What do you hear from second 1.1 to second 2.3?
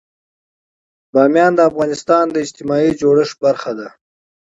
بامیان د افغانستان